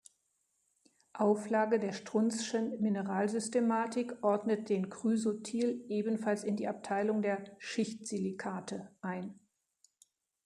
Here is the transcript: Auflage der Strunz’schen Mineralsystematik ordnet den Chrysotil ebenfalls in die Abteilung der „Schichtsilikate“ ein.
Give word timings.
Auflage 1.13 1.77
der 1.77 1.91
Strunz’schen 1.93 2.81
Mineralsystematik 2.81 4.23
ordnet 4.23 4.67
den 4.67 4.89
Chrysotil 4.89 5.85
ebenfalls 5.89 6.43
in 6.43 6.55
die 6.55 6.67
Abteilung 6.67 7.21
der 7.21 7.43
„Schichtsilikate“ 7.59 8.89
ein. 9.01 9.39